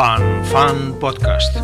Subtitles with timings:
[0.00, 1.54] Fan Fan Podcast.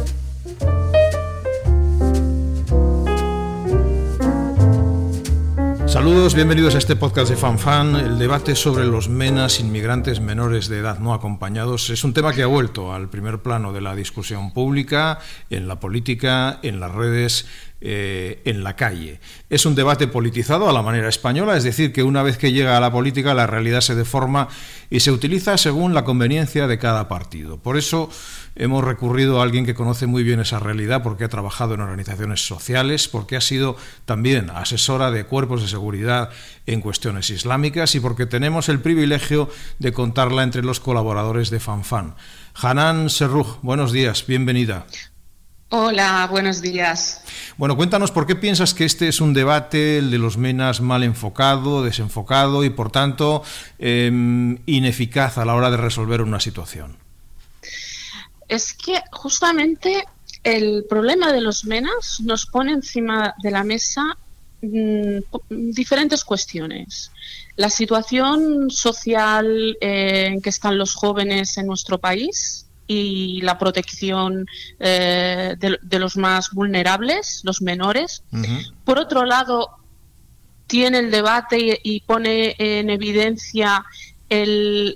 [5.86, 7.96] Saludos, bienvenidos a este podcast de FanFan.
[7.96, 12.42] El debate sobre los menas inmigrantes menores de edad no acompañados es un tema que
[12.42, 17.46] ha vuelto al primer plano de la discusión pública, en la política, en las redes
[17.82, 19.20] eh, en la calle.
[19.50, 22.76] Es un debate politizado a la manera española, es decir, que una vez que llega
[22.76, 24.48] a la política la realidad se deforma
[24.88, 27.59] y se utiliza según la conveniencia de cada partido.
[27.59, 28.09] Por eso
[28.54, 32.46] hemos recurrido a alguien que conoce muy bien esa realidad porque ha trabajado en organizaciones
[32.46, 36.30] sociales, porque ha sido también asesora de cuerpos de seguridad
[36.64, 42.14] en cuestiones islámicas y porque tenemos el privilegio de contarla entre los colaboradores de FanFan.
[42.54, 44.86] Hanan Serruj, buenos días, bienvenida.
[45.68, 47.22] Hola, buenos días.
[47.56, 51.02] Bueno, cuéntanos por qué piensas que este es un debate, el de los menas, mal
[51.02, 53.42] enfocado, desenfocado y, por tanto,
[53.80, 56.96] em, ineficaz a la hora de resolver una situación.
[58.46, 60.04] Es que justamente
[60.45, 64.16] el problema de los menas nos pone encima de la mesa
[64.62, 65.19] mm,
[65.50, 67.10] diferentes cuestiones.
[67.56, 74.47] La situación social eh, en que están los jóvenes en nuestro país, y la protección
[74.78, 78.22] eh, de, los más vulnerables, los menores.
[78.84, 79.70] Por otro lado,
[80.66, 83.84] tiene el debate y, pone en evidencia
[84.28, 84.94] el,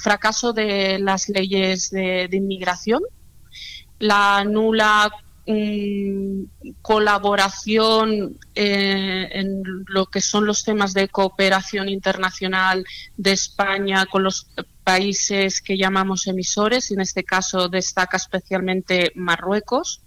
[0.00, 3.02] fracaso de las leyes de, inmigración,
[3.98, 5.10] la nula
[5.46, 6.42] mm,
[6.82, 12.84] colaboración eh, en lo que son los temas de cooperación internacional
[13.16, 14.48] de España con los
[14.88, 20.00] países que llamamos emisores, y en este caso destaca especialmente Marruecos.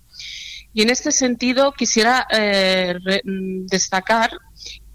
[0.73, 4.31] Y en este sentido quisiera eh, mm, destacar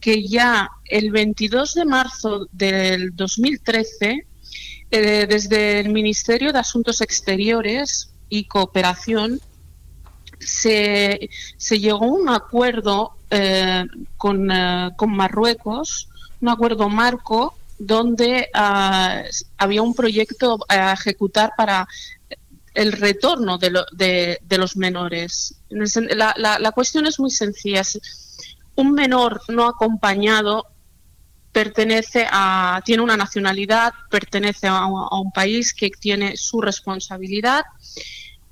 [0.01, 4.27] que ya el 22 de marzo del 2013,
[4.91, 9.41] eh, desde el Ministerio de Asuntos Exteriores y Cooperación,
[10.41, 11.31] se,
[11.71, 13.85] llegó a un acuerdo eh,
[14.17, 14.49] con,
[14.97, 16.09] con Marruecos,
[16.41, 19.23] un acuerdo marco donde ah,
[19.59, 21.87] había un proyecto a ejecutar para
[22.75, 25.57] el retorno de, los menores.
[25.71, 27.83] La, cuestión es muy sencilla.
[28.75, 30.67] Un menor no acompañado
[31.53, 37.65] pertenece a, tiene una nacionalidad, pertenece a un país que tiene su responsabilidad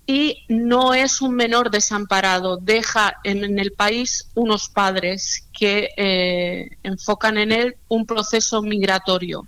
[0.07, 7.39] y no es un menor desamparado, deja en, el país unos padres que eh, enfocan
[7.39, 9.47] en él un proceso migratorio.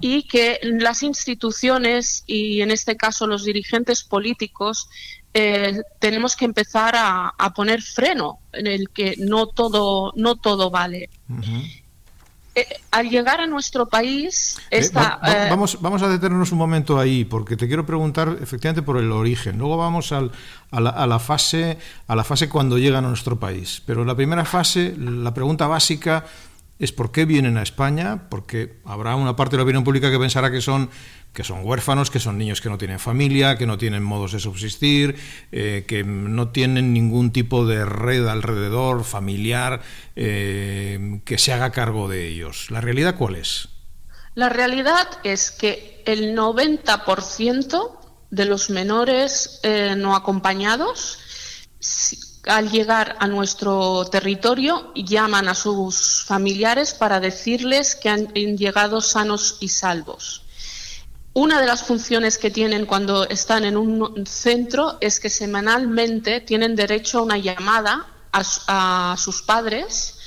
[0.00, 4.88] Y que las instituciones y en este caso los dirigentes políticos
[5.34, 11.10] eh, tenemos que empezar a, poner freno en el que no todo, no todo vale.
[12.58, 17.24] Eh, al llegar a nuestro país, eh, eh, vamos, vamos a detenernos un momento ahí,
[17.24, 19.58] porque te quiero preguntar efectivamente por el origen.
[19.58, 20.22] Luego vamos a,
[20.72, 23.80] la, a, la, fase, a la fase cuando llegan a nuestro país.
[23.86, 26.24] Pero la primera fase, la pregunta básica
[26.78, 30.18] es por qué vienen a España, porque habrá una parte de la opinión pública que
[30.18, 30.90] pensará que son
[31.32, 34.40] que son huérfanos, que son niños que no tienen familia, que no tienen modos de
[34.40, 35.16] subsistir,
[35.52, 39.82] eh, que no tienen ningún tipo de red alrededor, familiar,
[40.16, 42.70] eh, que se haga cargo de ellos.
[42.70, 43.68] ¿La realidad cuál es?
[44.34, 48.00] La realidad es que el 90%
[48.30, 51.18] de los menores eh, no acompañados
[52.48, 59.58] al llegar a nuestro territorio llaman a sus familiares para decirles que han llegado sanos
[59.60, 60.42] y salvos.
[61.34, 66.74] Una de las funciones que tienen cuando están en un centro es que semanalmente tienen
[66.74, 70.17] derecho a una llamada a, sus padres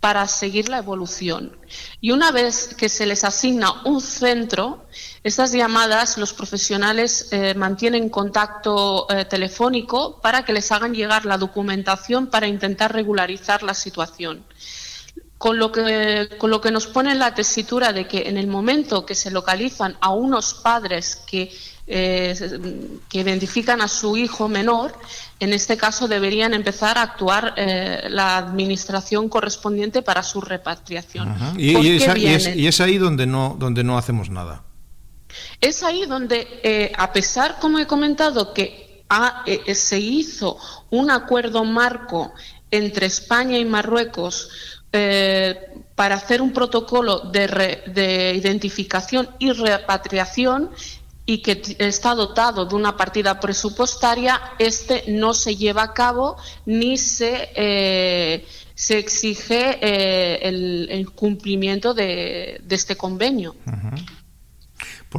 [0.00, 1.56] para seguir la evolución.
[2.00, 4.86] Y una vez que se les asigna un centro,
[5.24, 11.36] estas llamadas los profesionales eh, mantienen contacto eh, telefónico para que les hagan llegar la
[11.36, 14.44] documentación para intentar regularizar la situación.
[15.36, 18.48] Con lo, que, con lo que nos pone en la tesitura de que en el
[18.48, 21.52] momento que se localizan a unos padres que
[21.88, 24.92] que identifican a su hijo menor,
[25.40, 31.34] en este caso deberían empezar a actuar la administración correspondiente para su repatriación.
[31.56, 31.96] ¿Y,
[32.66, 34.64] es, ahí donde no, donde no hacemos nada.
[35.60, 39.04] Es ahí donde, a pesar, como he comentado, que
[39.74, 40.58] se hizo
[40.90, 42.32] un acuerdo marco
[42.70, 44.50] entre España y Marruecos
[44.92, 45.54] eh,
[45.94, 50.70] para hacer un protocolo de, identificación y repatriación
[51.28, 56.96] y que está dotado de una partida presupuestaria, este no se lleva a cabo ni
[56.96, 60.38] se, eh, se exige eh,
[60.88, 63.54] el, cumplimiento de, este convenio.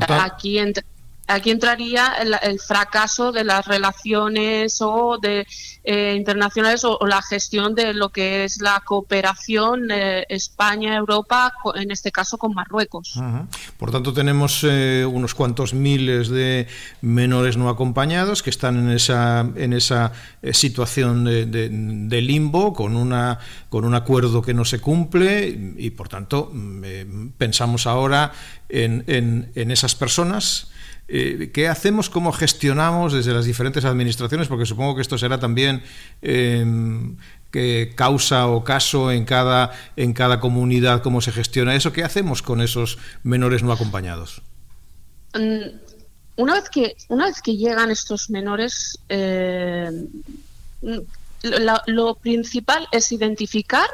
[0.08, 0.84] Aquí entre,
[1.30, 5.46] aquí entraría el, fracaso de las relaciones o de
[5.84, 12.12] eh, internacionales o, la gestión de lo que es la cooperación eh, España-Europa, en este
[12.12, 13.20] caso con Marruecos.
[13.78, 16.68] Por tanto, tenemos eh, unos cuantos miles de
[17.02, 20.12] menores no acompañados que están en esa, en esa
[20.52, 23.40] situación de, limbo, con, una,
[23.70, 25.48] con un acuerdo que no se cumple
[25.78, 28.32] y, por tanto, mm, pensamos ahora
[28.68, 30.70] en, en, en esas personas
[31.12, 34.48] eh, ¿Qué hacemos, cómo gestionamos desde las diferentes administraciones?
[34.48, 35.82] Porque supongo que esto será también
[36.22, 37.18] em,
[37.50, 41.92] que causa o caso en cada, en cada comunidad, cómo se gestiona eso.
[41.92, 44.44] ¿Qué hacemos con esos menores no acompañados?
[45.34, 45.80] Mm,
[46.36, 49.90] una vez que, una vez que llegan estos menores, eh,
[51.88, 53.90] lo, principal es identificar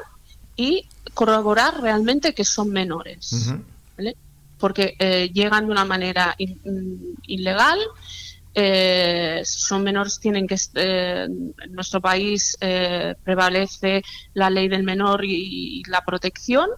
[0.58, 3.54] y corroborar realmente que son menores
[4.58, 7.80] porque eh, llegan de una manera mm, ilegal.
[8.58, 12.58] Eh, son menores, tienen que eh, en nuestro país
[13.24, 14.02] prevalece
[14.34, 16.70] la ley del menor y, la protección.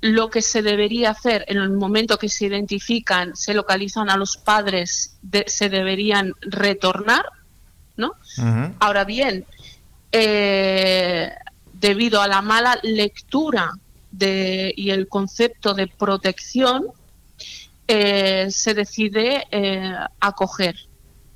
[0.00, 4.36] lo que se debería hacer en el momento que se identifican, se localizan a los
[4.36, 5.16] padres,
[5.46, 7.24] se deberían retornar,
[7.96, 8.14] ¿no?
[8.80, 9.46] Ahora bien,
[11.72, 13.70] debido a la mala lectura
[14.20, 16.92] y el concepto de protección
[17.88, 20.74] eh, se decide eh, acoger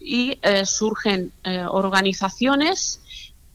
[0.01, 1.33] y eh, surgen
[1.69, 3.01] organizaciones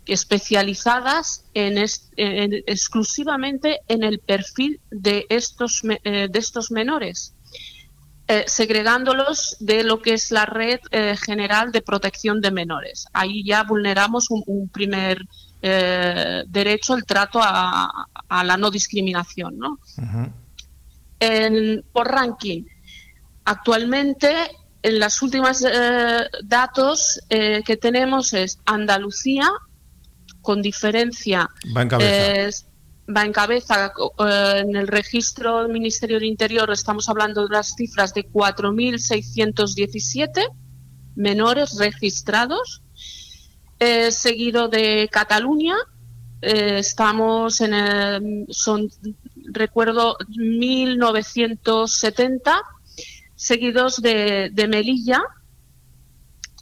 [0.06, 1.78] especializadas en,
[2.18, 7.34] exclusivamente en el perfil de estos, de estos menores.
[8.46, 10.80] segregándolos de lo que es la red
[11.26, 13.08] general de protección de menores.
[13.14, 15.18] Ahí ya vulneramos un primer
[15.68, 18.08] eh, derecho al trato a,
[18.44, 19.58] la no discriminación.
[19.58, 19.80] ¿no?
[21.92, 22.66] por ranking,
[23.46, 24.32] actualmente
[24.84, 29.50] en las últimas eh, datos eh, que tenemos es Andalucía,
[30.42, 32.68] con diferencia, va en cabeza.
[33.10, 33.92] va en cabeza
[34.60, 40.48] en el registro del Ministerio del Interior, estamos hablando de las cifras de 4.617
[41.16, 42.84] menores registrados
[43.80, 45.76] eh, seguido de Cataluña.
[46.42, 48.90] Eh, estamos en el, son,
[49.52, 52.62] recuerdo, 1970,
[53.36, 55.22] seguidos de, de Melilla,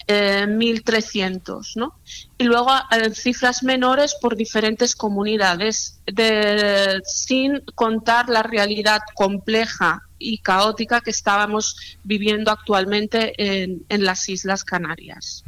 [0.07, 1.99] 1.300, eh, ¿no?
[2.37, 2.69] Y luego
[3.13, 11.97] cifras menores por diferentes comunidades, de, sin contar la realidad compleja y caótica que estábamos
[12.03, 15.43] viviendo actualmente en, en las Islas Canarias.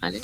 [0.00, 0.20] ¿vale?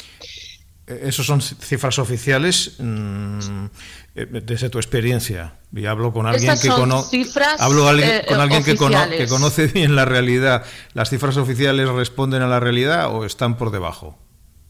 [1.02, 3.66] Esos son cifras oficiales mm,
[4.14, 5.54] eh, desde tu experiencia.
[5.74, 7.24] Y hablo con alguien que conoce
[7.58, 10.64] hablo eh, con alguien que, que, conoce bien la realidad.
[10.94, 14.18] ¿Las cifras oficiales responden a la realidad o están por debajo?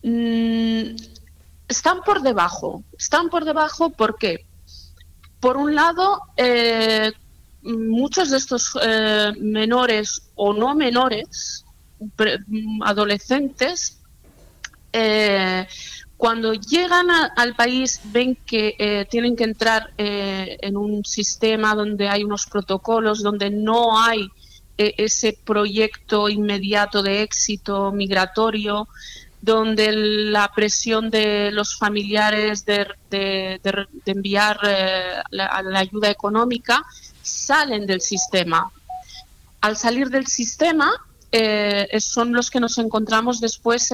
[0.03, 0.95] Mm,
[1.69, 2.85] están por debajo.
[2.97, 4.47] Están por debajo porque,
[5.41, 7.11] por un lado, eh,
[7.63, 8.79] muchos de estos
[9.41, 11.65] menores o no menores,
[12.85, 13.99] adolescentes,
[16.23, 22.09] cuando llegan al país ven que eh, tienen que entrar eh, en un sistema donde
[22.09, 24.29] hay unos protocolos, donde no hay
[24.79, 28.87] eh, ese proyecto inmediato de éxito migratorio,
[29.41, 32.87] donde la presión de los familiares de,
[34.07, 34.61] enviar
[35.31, 36.85] la, la, ayuda económica
[37.21, 38.71] salen del sistema.
[39.61, 40.93] Al salir del sistema
[41.99, 43.91] son los que nos encontramos después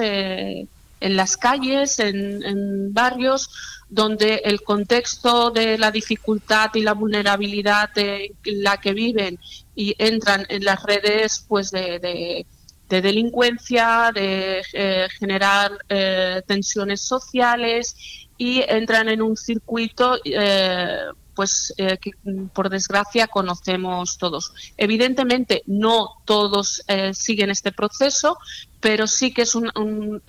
[0.99, 3.49] en las calles, en, barrios
[3.89, 9.39] donde el contexto de la dificultad y la vulnerabilidad de la que viven
[9.75, 12.45] y entran en las redes pues de,
[12.87, 17.95] delincuencia, de eh, generar eh, tensiones sociales
[18.37, 22.11] y entran en un circuito eh, pues que
[22.53, 24.53] por desgracia conocemos todos.
[24.75, 28.37] Evidentemente no todos siguen este proceso,
[28.81, 30.21] pero sí que es un,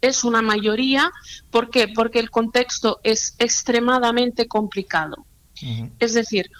[0.00, 1.10] es una mayoría.
[1.50, 1.88] ¿Por qué?
[1.88, 5.26] Porque el contexto es extremadamente complicado.
[6.00, 6.50] Es decir,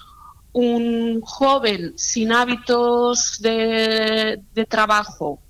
[0.52, 5.40] un joven sin hábitos de, trabajo,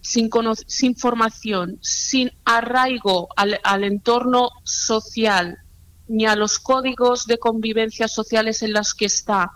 [0.00, 0.30] sin,
[0.66, 5.58] sin, formación, sin arraigo al, entorno social
[6.06, 9.50] ni a los códigos de convivencia sociales en los que está,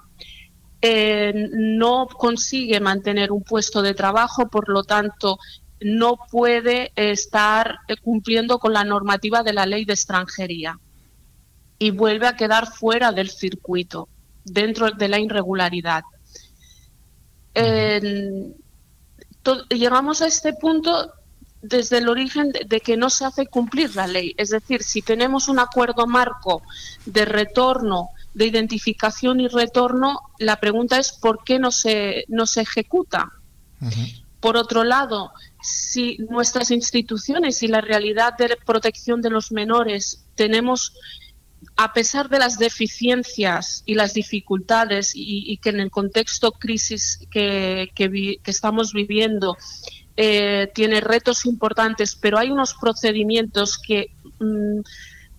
[0.80, 5.38] eh, no consigue mantener un puesto de trabajo, por lo tanto,
[5.80, 10.78] no puede estar cumpliendo con la normativa de la ley de extranjería
[11.78, 14.08] y vuelve a quedar fuera del circuito
[14.44, 16.02] dentro de la irregularidad.
[19.70, 21.12] llegamos a este punto
[21.62, 24.34] desde el origen de, que no se hace cumplir la ley.
[24.36, 26.62] Es decir, si tenemos un acuerdo marco
[27.06, 32.60] de retorno, de identificación y retorno, la pregunta es por qué no se, no se
[32.62, 33.32] ejecuta.
[34.40, 40.92] Por otro lado, si nuestras instituciones y la realidad de protección de los menores tenemos
[41.76, 47.90] a pesar de las deficiencias y las dificultades y, que en el contexto crisis que,
[48.44, 49.56] estamos viviendo
[50.16, 54.10] eh, tiene retos importantes, pero hay unos procedimientos que
[54.40, 54.80] mm,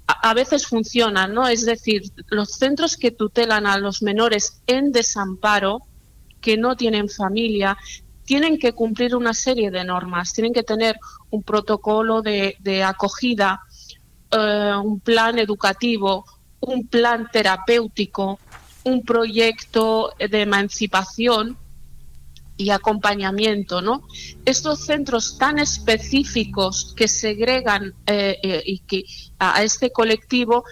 [0.08, 1.48] a, veces funcionan, ¿no?
[1.48, 5.82] Es decir, los centros que tutelan a los menores en desamparo,
[6.42, 7.78] que no tienen familia,
[8.30, 11.00] tienen que cumplir una serie de normas, tienen que tener
[11.32, 13.62] un protocolo de acogida
[14.32, 16.24] eh, un plan educativo,
[16.60, 18.40] un plan terapéutico,
[18.84, 21.58] un proyecto de emancipación
[22.56, 24.04] y acompañamiento, ¿no?
[24.46, 29.04] Estos centros tan específicos que segregan eh, eh, y que
[29.40, 30.64] a, este colectivo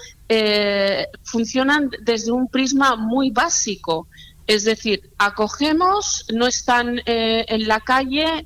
[1.23, 4.07] funcionan desde un prisma muy básico,
[4.47, 8.45] es decir, acogemos, no están en la calle,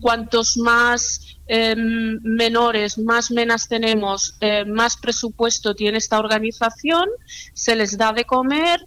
[0.00, 7.08] cuantos más Em, menores, más menas tenemos, eh, más presupuesto tiene esta organización,
[7.54, 8.84] se les da de comer,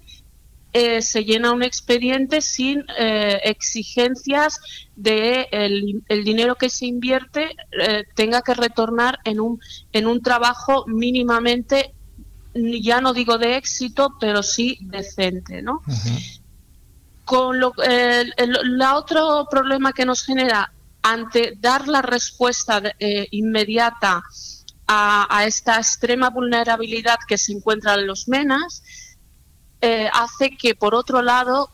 [0.71, 4.59] eh, se llena un expediente sin eh, exigencias
[4.95, 7.55] de el, dinero que se invierte
[8.15, 9.59] tenga que retornar en un,
[9.91, 11.95] en un trabajo mínimamente,
[12.53, 15.81] ya no digo de éxito, pero sí decente, ¿no?
[17.25, 24.23] Con lo, el otro problema que nos genera ante dar la respuesta eh, inmediata
[24.87, 28.83] a, esta extrema vulnerabilidad que se encuentra en los MENAS,
[29.79, 31.69] eh, hace que, por otro lado,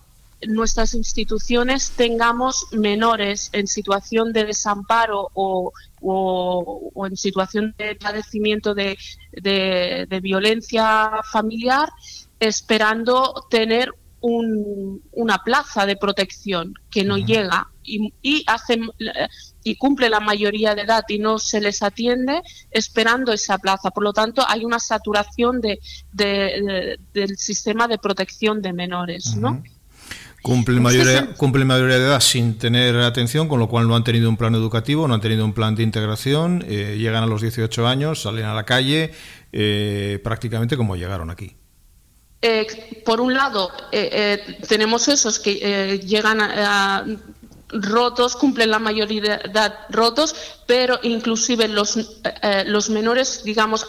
[0.46, 5.72] nuestras instituciones tengamos menores en situación de desamparo o,
[7.06, 8.98] en situación de padecimiento de,
[10.22, 11.90] violencia familiar,
[12.40, 18.46] esperando tener una plaza de protección que no llega y, y,
[19.64, 22.42] y cumple la mayoría de edad y no se les atiende
[22.72, 23.92] esperando esa plaza.
[23.92, 25.80] Por lo tanto, hay una saturación de,
[26.14, 29.64] del sistema de protección de menores, ¿no?
[30.48, 34.30] Cumple mayoría, cumple mayoría de edad sin tener atención, con lo cual no han tenido
[34.30, 37.86] un plan educativo, no han tenido un plan de integración, eh, llegan a los 18
[37.86, 39.12] años, salen a la calle,
[39.52, 41.58] eh, prácticamente como llegaron aquí.
[42.42, 42.66] Eh,
[43.06, 43.72] por un lado,
[44.70, 47.04] tenemos esos que llegan a,
[47.70, 50.36] rotos, cumplen la mayoría de edad rotos,
[50.66, 53.86] pero inclusive los, eh, los menores, digamos,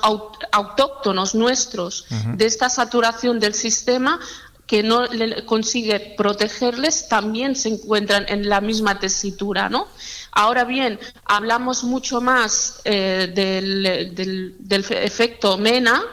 [0.52, 4.18] autóctonos nuestros de esta saturación del sistema
[4.68, 5.06] que no
[5.46, 9.88] consigue protegerles, también se encuentran en la misma tesitura, ¿no?
[10.30, 16.04] Ahora bien, hablamos mucho más eh, del, del, del efecto MENA,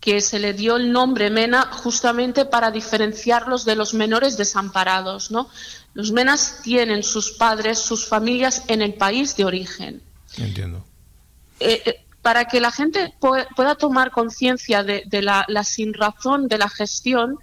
[0.00, 5.50] que se le dio el nombre MENA justamente para diferenciarlos de los menores desamparados, ¿no?
[5.92, 10.02] Los menas tienen sus padres, sus familias en el país de origen.
[10.38, 10.82] Entiendo.
[11.60, 16.68] Eh, eh, para que la gente pueda tomar conciencia de, la, la sinrazón de la
[16.70, 17.38] gestión,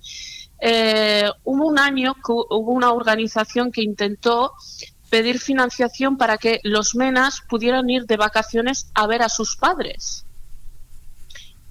[0.60, 4.54] eh, hubo un año que hubo una organización que intentó
[5.10, 10.26] pedir financiación para que los menas pudieran ir de vacaciones a ver a sus padres.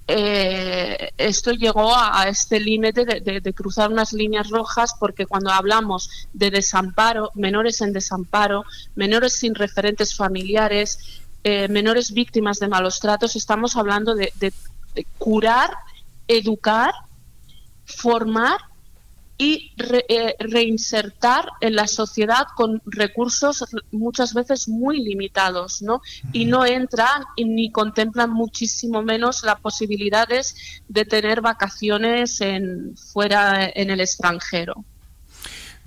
[0.09, 6.49] Eh, esto llegó a, este límite de, cruzar unas líneas rojas porque cuando hablamos de
[6.49, 8.63] desamparo, menores en desamparo,
[8.95, 14.31] menores sin referentes familiares, eh, menores víctimas de malos tratos, estamos hablando de,
[15.17, 15.71] curar,
[16.27, 16.93] educar,
[17.85, 18.57] formar
[19.37, 19.71] y
[20.09, 26.01] eh, reinsertar en la sociedad con recursos muchas veces muy limitados, ¿no?
[26.33, 33.91] Y no entran ni contemplan muchísimo menos las posibilidades de tener vacaciones en, fuera en
[33.91, 34.83] el extranjero.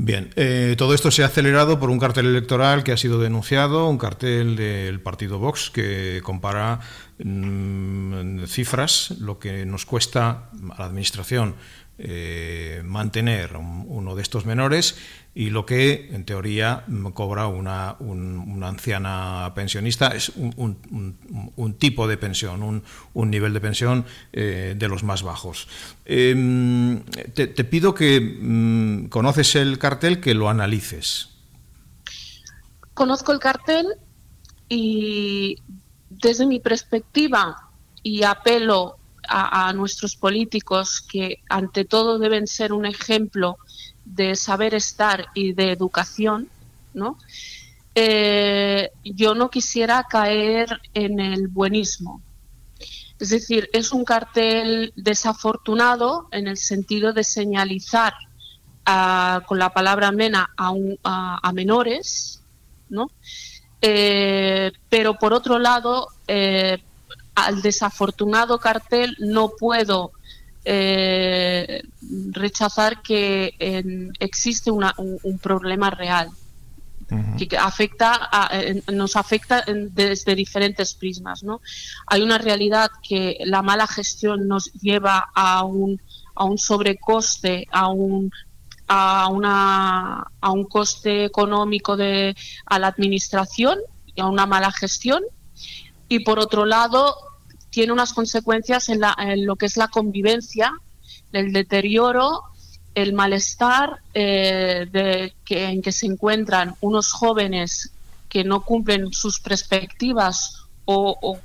[0.02, 3.86] Bien, eh, todo esto se ha acelerado por un cartel electoral que ha sido denunciado,
[3.86, 6.80] un cartel del partido Vox que compara
[7.22, 11.56] mm, cifras, lo que nos cuesta a la Administración
[12.02, 14.96] eh, mantener uno de estos menores
[15.34, 22.82] y lo que en teoría cobra una, una anciana pensionista es un, tipo de pensión,
[23.12, 25.68] un, nivel de pensión eh, de los más bajos.
[26.06, 27.02] Em,
[27.34, 31.28] te, pido que mm, conoces el cartel, que lo analices.
[32.94, 33.88] Conozco el cartel
[34.70, 35.58] y
[36.08, 37.70] desde mi perspectiva
[38.02, 38.99] y apelo
[39.30, 43.58] a, nuestros políticos que ante todo deben ser un ejemplo
[44.04, 46.48] de saber estar y de educación,
[46.94, 47.16] ¿no?
[47.94, 52.20] Eh, yo no quisiera caer en el buenismo.
[53.20, 58.14] Es decir, es un cartel desafortunado en el sentido de señalizar
[59.46, 62.42] con la palabra mena a, menores,
[62.88, 63.10] ¿no?
[63.82, 66.82] Eh, pero por otro lado, eh,
[67.34, 70.12] al desafortunado cartel no puedo
[70.64, 71.82] eh,
[72.32, 73.54] rechazar que
[74.18, 74.84] existe un,
[75.40, 76.30] problema real
[77.36, 78.48] que afecta
[78.92, 81.42] nos afecta desde diferentes prismas.
[81.42, 81.60] ¿no?
[82.06, 86.00] Hay una realidad que la mala gestión nos lleva a un,
[86.34, 88.30] a un sobrecoste, a un
[88.86, 95.22] a, una, a un coste económico de, a la administración y a una mala gestión
[96.10, 97.16] y por otro lado
[97.70, 99.00] tiene unas consecuencias en,
[99.46, 100.72] lo que es la convivencia,
[101.32, 102.42] el deterioro,
[102.96, 107.92] el malestar eh, que, en que se encuentran unos jóvenes
[108.28, 111.38] que no cumplen sus perspectivas o,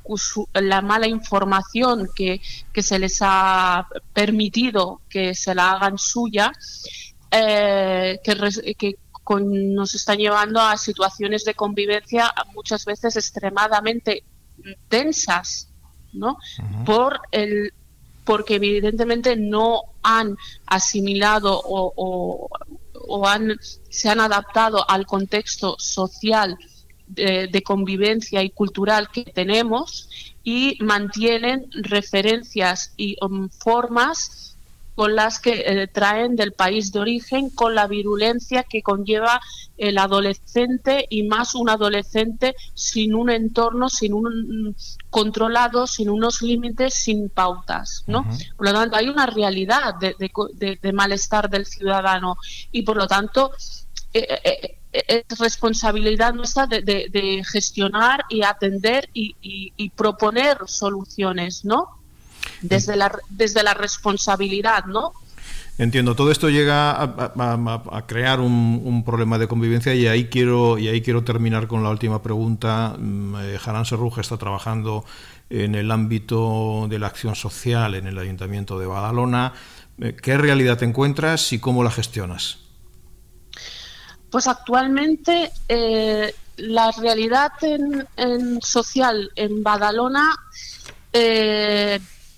[0.56, 2.42] la mala información que,
[2.76, 6.52] se les ha permitido que se la hagan suya,
[7.30, 8.96] eh, que, que
[9.28, 14.24] nos están llevando a situaciones de convivencia muchas veces extremadamente
[14.88, 15.70] tensas,
[16.14, 16.38] ¿no?
[16.86, 17.74] Por el
[18.24, 20.36] porque evidentemente no han
[20.66, 22.50] asimilado o,
[23.28, 23.56] han,
[23.90, 26.58] se han adaptado al contexto social
[27.06, 30.10] de, de, convivencia y cultural que tenemos
[30.44, 34.55] y mantienen referencias y um, formas
[34.96, 39.42] con las que eh, traen del país de origen, con la virulencia que conlleva
[39.78, 44.76] el adolescente y más un adolescente sin un entorno, sin un
[45.10, 48.26] controlado, sin unos límites, sin pautas, ¿no?
[48.56, 52.38] Por lo tanto, hay una realidad de, malestar del ciudadano
[52.72, 53.52] y por lo tanto
[54.14, 54.40] eh,
[54.94, 62.05] eh, es responsabilidad nuestra de, gestionar y atender y, y proponer soluciones, ¿no?
[62.62, 65.14] Desde la, desde la responsabilidad, ¿no?
[65.78, 71.02] Entiendo, todo esto llega a, crear un, problema de convivencia y ahí quiero y ahí
[71.02, 72.96] quiero terminar con la última pregunta.
[72.98, 75.04] Mm, eh, Jarán Serruja está trabajando
[75.50, 79.52] en el ámbito de la acción social en el Ayuntamiento de Badalona.
[80.00, 82.60] Eh, ¿Qué realidad te encuentras y cómo la gestionas?
[84.30, 90.38] Pues actualmente eh, la realidad en, social en Badalona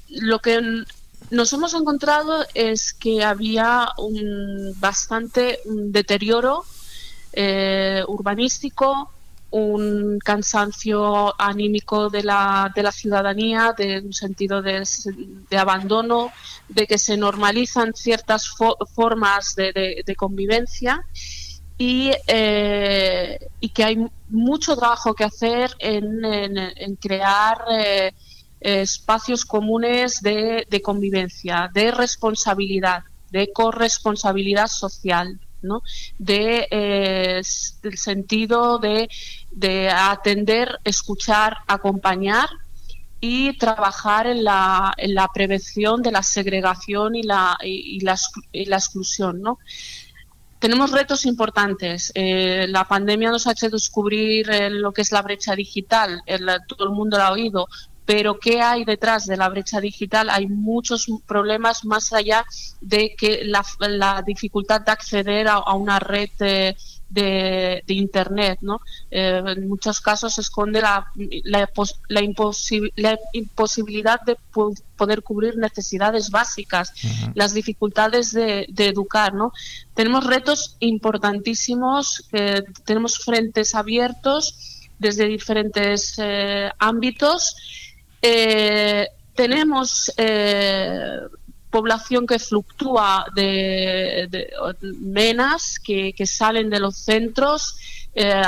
[0.09, 0.85] lo que
[1.31, 6.63] nos hemos encontrado es que había un bastante deterioro
[7.33, 9.11] eh, urbanístico,
[9.49, 14.83] un cansancio anímico de la, de la ciudadanía, de un sentido de,
[15.57, 16.31] abandono,
[16.67, 18.49] de que se normalizan ciertas
[18.93, 21.03] formas de, convivencia
[21.77, 28.13] y, eh, y, que hay mucho trabajo que hacer en, crear eh,
[28.59, 35.81] espacios comunes de, convivencia, de responsabilidad, de corresponsabilidad social, ¿no?
[36.17, 39.09] de eh, sentido de,
[39.89, 42.49] atender, escuchar, acompañar
[43.19, 48.17] y trabajar en la, en la prevención de la segregación y la, y, la,
[48.53, 49.41] exclusión.
[49.41, 49.57] ¿no?
[50.59, 52.11] Tenemos retos importantes.
[52.13, 56.21] Eh, la pandemia nos ha hecho descubrir eh, lo que es la brecha digital.
[56.67, 57.67] todo el mundo lo ha oído,
[58.07, 60.29] pero ¿qué hay detrás de la brecha digital?
[60.29, 62.45] Hay muchos problemas más allá
[62.79, 66.73] de que la, dificultad de acceder a, una red eh,
[67.09, 68.59] de, Internet.
[68.61, 68.79] ¿no?
[69.11, 71.11] Eh, en muchos casos esconde la,
[71.43, 71.69] la,
[72.07, 74.37] la, imposibilidad de
[74.95, 76.93] poder cubrir necesidades básicas,
[77.33, 79.33] las dificultades de, educar.
[79.33, 79.51] ¿no?
[79.93, 82.23] Tenemos retos importantísimos,
[82.85, 87.86] tenemos frentes abiertos desde diferentes eh, ámbitos.
[88.21, 90.11] Eh, tenemos
[91.69, 94.49] población que fluctúa de,
[94.81, 97.77] menas que, salen de los centros,
[98.15, 98.41] eh,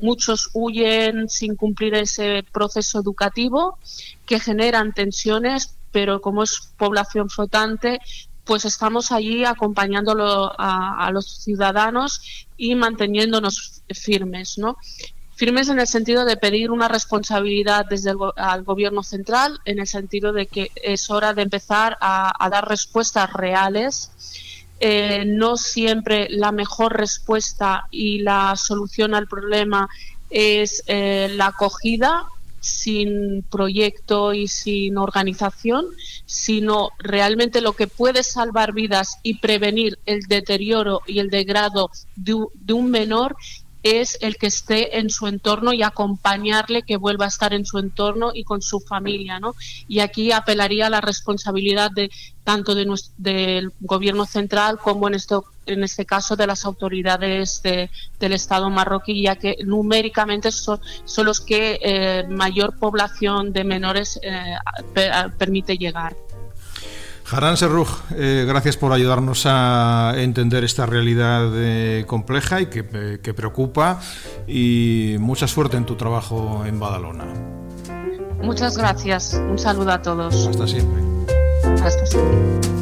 [0.00, 3.78] muchos huyen sin cumplir ese proceso educativo
[4.24, 8.00] que generan tensiones, pero como es población flotante,
[8.44, 14.78] pues estamos allí acompañándolo a, a los ciudadanos y manteniéndonos firmes, ¿no?
[15.42, 20.32] Firmes en el sentido de pedir una responsabilidad desde el gobierno central, en el sentido
[20.32, 24.12] de que es hora de empezar a, dar respuestas reales.
[24.78, 29.88] Eh, no siempre la mejor respuesta y la solución al problema
[30.30, 32.26] es eh, la acogida
[32.60, 35.86] sin proyecto y sin organización,
[36.24, 42.72] sino realmente lo que puede salvar vidas y prevenir el deterioro y el degrado de
[42.72, 43.34] un menor
[43.82, 47.78] es el que esté en su entorno y acompañarle que vuelva a estar en su
[47.78, 49.54] entorno y con su familia, ¿no?
[49.88, 52.10] Y aquí apelaría a la responsabilidad de
[52.44, 58.32] tanto de del gobierno central como en esto en este caso de las autoridades del
[58.32, 64.56] Estado marroquí, ya que numéricamente son, son los que eh, mayor población de menores eh,
[65.38, 66.16] permite llegar.
[67.32, 73.20] Haran Serruj, eh, gracias por ayudarnos a entender esta realidad eh, compleja y que, eh,
[73.22, 74.00] que, preocupa
[74.46, 77.24] y mucha suerte en tu trabajo en Badalona.
[78.42, 79.32] Muchas gracias.
[79.34, 80.46] Un saludo a todos.
[80.46, 81.02] Hasta siempre.
[81.82, 82.81] Hasta siempre.